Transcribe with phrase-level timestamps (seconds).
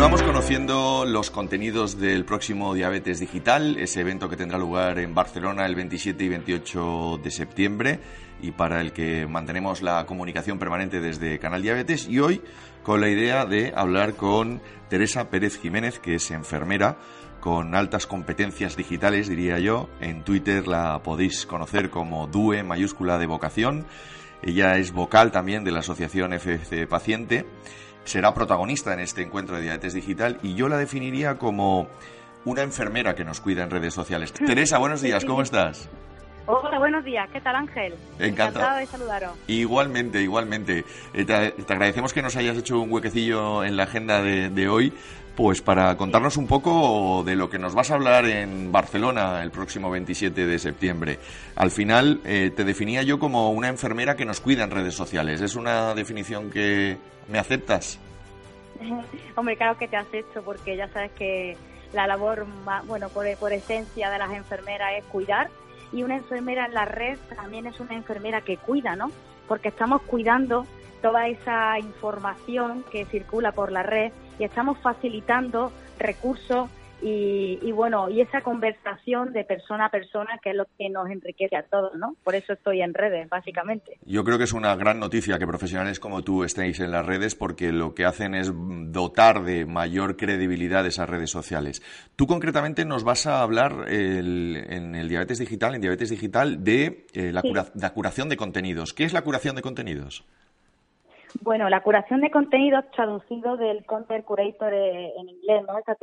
[0.00, 5.66] Continuamos conociendo los contenidos del próximo Diabetes Digital, ese evento que tendrá lugar en Barcelona
[5.66, 8.00] el 27 y 28 de septiembre
[8.40, 12.40] y para el que mantenemos la comunicación permanente desde Canal Diabetes y hoy
[12.82, 16.96] con la idea de hablar con Teresa Pérez Jiménez, que es enfermera
[17.40, 19.90] con altas competencias digitales, diría yo.
[20.00, 23.84] En Twitter la podéis conocer como DUE mayúscula de vocación.
[24.42, 27.44] Ella es vocal también de la Asociación FC Paciente
[28.04, 31.88] será protagonista en este encuentro de diabetes digital y yo la definiría como
[32.44, 34.32] una enfermera que nos cuida en redes sociales.
[34.46, 35.88] Teresa, buenos días, ¿cómo estás?
[36.46, 37.28] Hola, buenos días.
[37.32, 37.94] ¿Qué tal, Ángel?
[38.18, 38.78] Encantado.
[38.78, 39.32] de saludaros.
[39.46, 40.84] Igualmente, igualmente.
[41.14, 44.92] Eh, te, agradecemos que nos hayas hecho un huequecillo en la agenda de, hoy,
[45.36, 49.50] pues para contarnos un poco de lo que nos vas a hablar en Barcelona el
[49.50, 51.18] próximo 27 de septiembre.
[51.56, 55.40] Al final, eh, te definía yo como una enfermera que nos cuida en redes sociales.
[55.40, 57.98] ¿Es una definición que me aceptas?
[59.36, 61.56] Hombre, claro que te acepto, porque ya sabes que
[61.92, 62.46] la labor,
[62.86, 65.50] bueno, por, por esencia de las enfermeras es cuidar
[65.92, 69.10] y una enfermera en la red también es una enfermera que cuida, ¿no?
[69.48, 70.66] Porque estamos cuidando
[71.00, 76.70] toda esa información que circula por la red y estamos facilitando recursos
[77.02, 81.56] y, bueno, y esa conversación de persona a persona que es lo que nos enriquece
[81.56, 82.14] a todos, ¿no?
[82.22, 83.98] Por eso estoy en redes, básicamente.
[84.04, 87.34] Yo creo que es una gran noticia que profesionales como tú estéis en las redes
[87.34, 91.82] porque lo que hacen es dotar de mayor credibilidad esas redes sociales.
[92.16, 97.32] Tú concretamente nos vas a hablar en el diabetes digital, en diabetes digital, de eh,
[97.32, 97.42] la,
[97.74, 98.92] la curación de contenidos.
[98.92, 100.26] ¿Qué es la curación de contenidos?
[101.42, 105.78] Bueno, la curación de contenidos traducido del content curator eh, en inglés, ¿no?
[105.78, 105.94] Esa,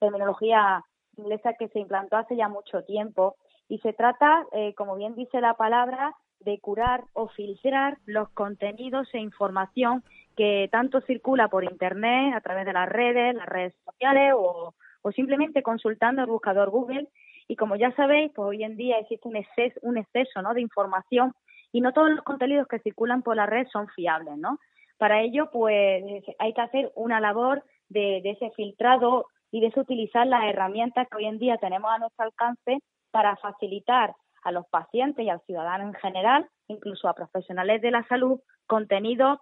[0.00, 0.84] terminología
[1.16, 3.36] inglesa que se implantó hace ya mucho tiempo
[3.68, 9.08] y se trata, eh, como bien dice la palabra, de curar o filtrar los contenidos
[9.14, 10.02] e información
[10.36, 15.12] que tanto circula por Internet, a través de las redes, las redes sociales o, o
[15.12, 17.08] simplemente consultando el buscador Google.
[17.46, 20.54] Y como ya sabéis, pues hoy en día existe un exceso, un exceso ¿no?
[20.54, 21.32] de información
[21.74, 24.60] y no todos los contenidos que circulan por la red son fiables, ¿no?
[24.96, 26.04] Para ello, pues
[26.38, 31.26] hay que hacer una labor de, ese filtrado y de utilizar las herramientas que hoy
[31.26, 32.78] en día tenemos a nuestro alcance
[33.10, 34.14] para facilitar
[34.44, 39.40] a los pacientes y al ciudadano en general, incluso a profesionales de la salud, contenidos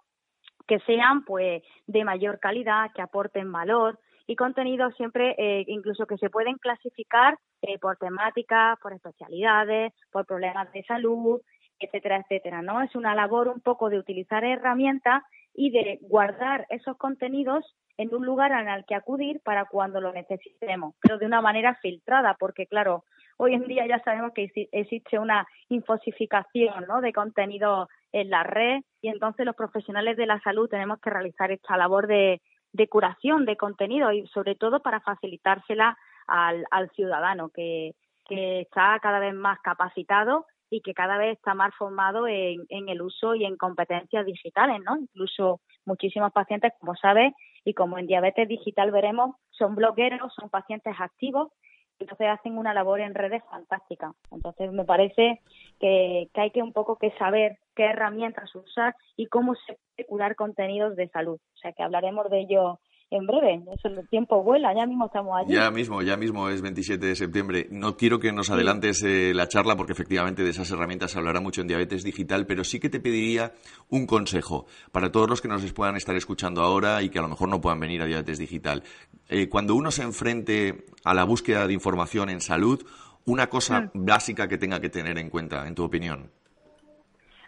[0.65, 6.17] que sean pues de mayor calidad, que aporten valor y contenidos siempre eh, incluso que
[6.17, 11.39] se pueden clasificar eh, por temáticas, por especialidades, por problemas de salud,
[11.83, 12.81] etcétera, etcétera, ¿no?
[12.81, 15.23] Es una labor un poco de utilizar herramientas
[15.53, 20.95] y de guardar esos contenidos en un lugar el que acudir para cuando lo necesitemos,
[20.99, 23.03] pero de una manera filtrada, porque claro,
[23.37, 27.01] hoy en día ya sabemos que existe una infosificación ¿no?
[27.01, 31.51] de contenido en la red y entonces los profesionales de la salud tenemos que realizar
[31.51, 37.49] esta labor de, de curación de contenido y sobre todo para facilitársela al, al ciudadano
[37.49, 37.93] que,
[38.25, 43.01] que está cada vez más capacitado y que cada vez está más formado en, el
[43.03, 44.97] uso y en competencias digitales, ¿no?
[44.97, 47.31] Incluso muchísimos pacientes, como sabes,
[47.63, 51.51] y como en diabetes digital veremos, son blogueros, son pacientes activos,
[51.99, 54.13] entonces hacen una labor en redes fantástica.
[54.31, 55.41] Entonces me parece
[55.79, 60.95] que, hay que un poco que saber qué herramientas usar y cómo se curar contenidos
[60.95, 61.35] de salud.
[61.35, 62.79] O sea que hablaremos de ello
[63.17, 63.63] en breve.
[63.73, 65.53] Eso, el tiempo vuela, ya mismo estamos allí.
[65.53, 67.67] Ya mismo, ya mismo es 27 de septiembre.
[67.71, 71.39] No quiero que nos adelantes eh, la charla porque efectivamente de esas herramientas se hablará
[71.39, 73.53] mucho en diabetes digital, pero sí que te pediría
[73.89, 77.29] un consejo para todos los que nos puedan estar escuchando ahora y que a lo
[77.29, 78.83] mejor no puedan venir a diabetes digital.
[79.29, 82.83] Eh, cuando uno se enfrente a la búsqueda de información en salud,
[83.25, 84.05] una cosa mm.
[84.05, 86.31] básica que tenga que tener en cuenta, en tu opinión.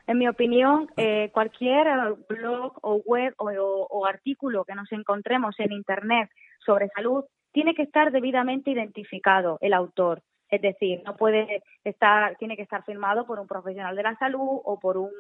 [0.07, 1.87] En mi opinión, eh, cualquier
[2.29, 6.29] blog o web o, artículo que nos encontremos en Internet
[6.63, 10.21] sobre salud tiene que estar debidamente identificado el autor.
[10.49, 14.61] Es decir, no puede estar, tiene que estar firmado por un profesional de la salud
[14.63, 15.11] o por un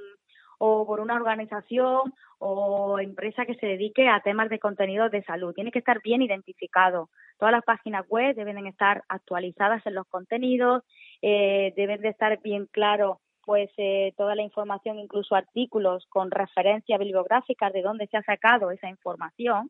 [0.57, 5.53] o por una organización o empresa que se dedique a temas de contenido de salud.
[5.53, 7.09] Tiene que estar bien identificado.
[7.37, 10.83] Todas las páginas web deben estar actualizadas en los contenidos,
[11.21, 16.99] eh, deben de estar bien claro pues eh, toda la información, incluso artículos con referencias
[16.99, 19.69] bibliográficas de dónde se ha sacado esa información.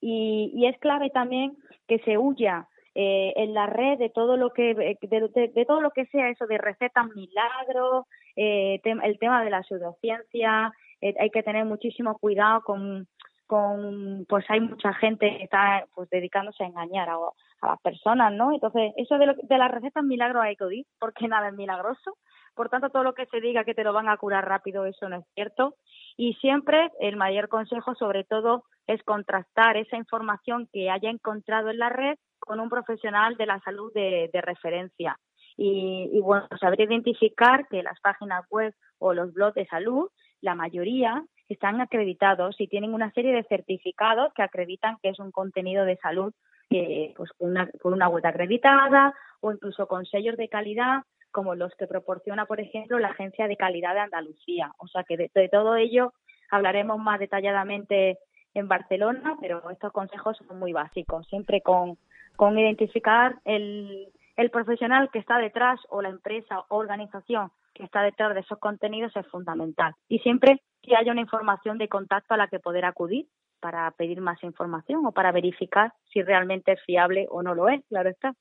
[0.00, 4.50] Y, y es clave también que se huya eh, en la red de todo lo
[4.50, 8.04] que de, todo lo que sea eso de recetas milagros
[8.36, 13.08] eh, el tema de la pseudociencia eh, hay que tener muchísimo cuidado con
[13.46, 17.16] con pues hay mucha gente que está pues dedicándose a engañar a,
[17.62, 21.48] las personas no entonces eso de, de las recetas milagros hay que oír porque nada
[21.48, 22.18] es milagroso
[22.54, 25.08] por tanto todo lo que se diga que te lo van a curar rápido eso
[25.08, 25.76] no es cierto
[26.16, 31.78] y siempre el mayor consejo sobre todo es contrastar esa información que haya encontrado en
[31.78, 35.16] la red con un profesional de la salud de, referencia.
[35.56, 40.08] Y, bueno, saber identificar que las páginas web o los blogs de salud,
[40.40, 45.30] la mayoría están acreditados y tienen una serie de certificados que acreditan que es un
[45.30, 46.32] contenido de salud
[46.70, 51.02] eh, pues una, con una web acreditada o incluso con sellos de calidad
[51.32, 54.72] como los que proporciona, por ejemplo, la Agencia de Calidad de Andalucía.
[54.78, 56.12] O sea que de todo ello
[56.50, 58.18] hablaremos más detalladamente
[58.54, 61.96] en Barcelona, pero estos consejos son muy básicos, siempre con,
[62.36, 68.02] con identificar el, el profesional que está detrás o la empresa o organización que está
[68.02, 69.94] detrás de esos contenidos es fundamental.
[70.08, 73.26] Y siempre que haya una información de contacto a la que poder acudir
[73.60, 77.82] para pedir más información o para verificar si realmente es fiable o no lo es,
[77.88, 78.34] claro está.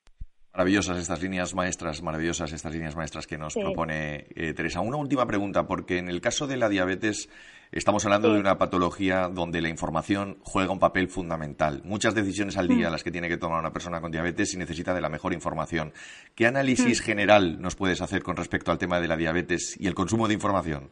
[0.53, 4.81] Maravillosas estas líneas maestras, maravillosas estas líneas maestras que nos propone eh, Teresa.
[4.81, 7.29] Una última pregunta, porque en el caso de la diabetes
[7.71, 11.81] estamos hablando de una patología donde la información juega un papel fundamental.
[11.85, 12.91] Muchas decisiones al día mm.
[12.91, 15.93] las que tiene que tomar una persona con diabetes y necesita de la mejor información.
[16.35, 17.05] ¿Qué análisis mm.
[17.05, 20.33] general nos puedes hacer con respecto al tema de la diabetes y el consumo de
[20.33, 20.89] información?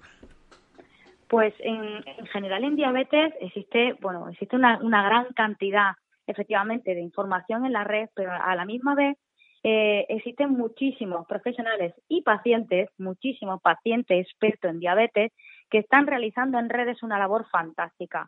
[1.27, 2.01] Pues en,
[2.31, 5.91] general en diabetes existe, bueno, existe una, una gran cantidad
[6.27, 9.17] efectivamente de información en la red, pero a la misma vez
[9.63, 15.31] eh, existen muchísimos profesionales y pacientes, muchísimos pacientes expertos en diabetes
[15.69, 18.27] que están realizando en redes una labor fantástica.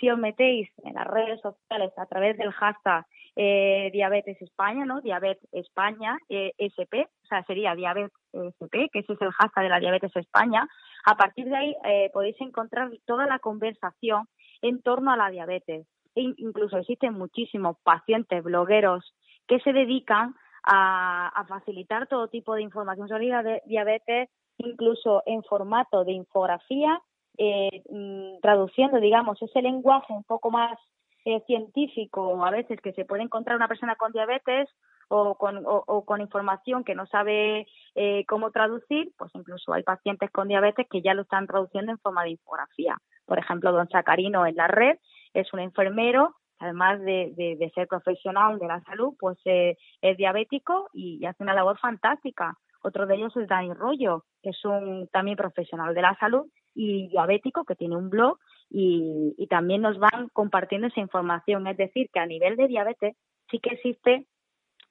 [0.00, 3.06] Si os metéis en las redes sociales a través del hashtag
[3.36, 5.00] eh, Diabetes España, ¿no?
[5.00, 9.70] Diabetes España, eh, SP, o sea, sería Diabetes SP, que ese es el hashtag de
[9.70, 10.66] la Diabetes España.
[11.04, 14.26] A partir de ahí eh, podéis encontrar toda la conversación
[14.60, 15.86] en torno a la diabetes.
[16.14, 19.14] E incluso existen muchísimos pacientes, blogueros,
[19.46, 24.28] que se dedican a, facilitar todo tipo de información sobre la diabetes,
[24.58, 27.00] incluso en formato de infografía,
[27.38, 30.78] eh, mm, traduciendo, digamos, ese lenguaje un poco más
[31.24, 34.68] eh, científico, a veces que se puede encontrar una persona con diabetes
[35.08, 40.30] o con, o, con información que no sabe eh, cómo traducir, pues incluso hay pacientes
[40.30, 42.96] con diabetes que ya lo están traduciendo en forma de infografía.
[43.26, 44.98] Por ejemplo, don Sacarino en la red
[45.34, 51.24] es un enfermero además de, ser profesional de la salud, pues eh, es diabético y,
[51.26, 52.56] hace una labor fantástica.
[52.82, 57.08] Otro de ellos es Dani Rollo, que es un también profesional de la salud y
[57.08, 58.38] diabético, que tiene un blog
[58.70, 61.66] y, y también nos van compartiendo esa información.
[61.66, 63.16] Es decir, que a nivel de diabetes
[63.50, 64.26] sí que existe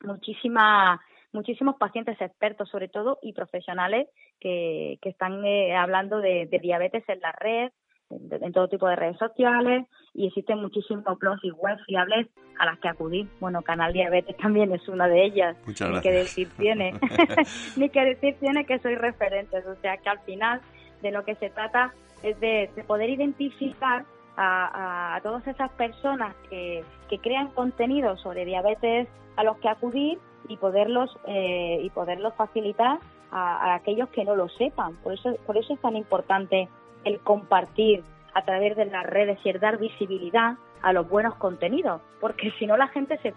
[0.01, 0.99] muchísima
[1.33, 4.09] muchísimos pacientes expertos sobre todo y profesionales
[4.39, 7.71] que, que están eh, hablando de, diabetes en la red
[8.11, 12.27] en todo tipo de redes sociales y existen muchísimos blogs y webs fiables
[12.59, 13.27] a las que acudir.
[13.39, 15.57] Bueno, Canal Diabetes también es una de ellas.
[15.65, 16.93] Muchas Ni que decir tiene,
[17.75, 19.57] ni que decir tiene que soy referente.
[19.57, 20.61] O sea que al final
[21.01, 24.05] de lo que se trata es de, poder identificar
[24.37, 30.57] a, todas esas personas que, que crean contenido sobre diabetes a los que acudir y
[30.57, 32.99] poderlos eh, y poderlos facilitar
[33.31, 34.95] a, a, aquellos que no lo sepan.
[34.97, 36.69] Por eso, por eso es tan importante
[37.03, 38.03] el compartir
[38.33, 42.65] a través de las redes y el dar visibilidad a los buenos contenidos, porque si
[42.65, 43.33] no la gente se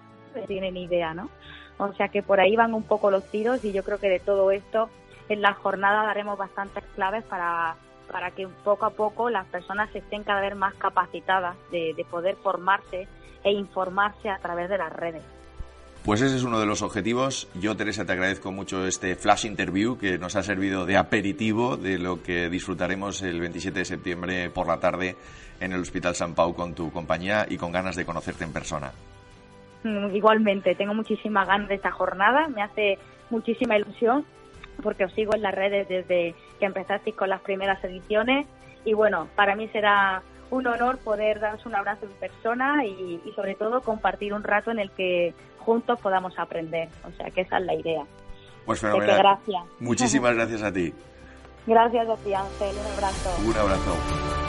[0.46, 1.28] tiene ni idea, ¿no?
[1.78, 4.20] O sea que por ahí van un poco los tiros y yo creo que de
[4.20, 4.88] todo esto
[5.28, 7.76] en la jornada daremos bastantes claves para,
[8.10, 12.36] para que poco a poco las personas estén cada vez más capacitadas de, de poder
[12.36, 13.08] formarse
[13.42, 15.22] e informarse a través de las redes.
[16.04, 17.48] Pues ese es uno de los objetivos.
[17.54, 21.98] Yo, Teresa, te agradezco mucho este flash interview que nos ha servido de aperitivo de
[21.98, 25.16] lo que disfrutaremos el 27 de septiembre por la tarde
[25.60, 28.92] en el Hospital San Pau con tu compañía y con ganas de conocerte en persona.
[29.82, 32.98] Mm, igualmente, tengo muchísimas ganas de esta jornada, me hace
[33.30, 34.26] muchísima ilusión
[34.82, 38.46] porque os sigo en las redes desde que empezasteis con las primeras ediciones
[38.84, 43.54] y bueno, para mí será un honor poder daros un abrazo en persona y, sobre
[43.54, 46.88] todo compartir un rato en el que juntos podamos aprender.
[47.04, 48.04] O sea que esa es la idea.
[48.66, 49.18] Pues fenomenal.
[49.18, 49.62] Gracias.
[49.80, 50.94] Muchísimas gracias a ti.
[51.66, 52.76] Gracias a ti, Ángel.
[52.78, 53.30] Un abrazo.
[53.46, 54.43] Un abrazo.